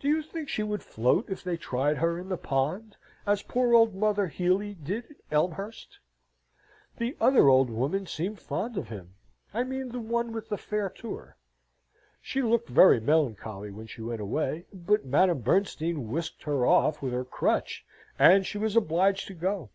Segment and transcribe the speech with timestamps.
[0.00, 3.72] "Do you think she would float if they tried her in the pond, as poor
[3.72, 6.00] old mother Hely did at Elmhurst?
[6.98, 9.14] The other old woman seemed fond of him
[9.52, 11.36] I mean the one with the fair tour.
[12.20, 17.12] She looked very melancholy when she went away; but Madame Bernstein whisked her off with
[17.12, 17.86] her crutch,
[18.18, 19.70] and she was obliged to go.